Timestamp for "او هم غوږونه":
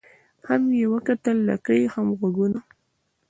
1.85-2.59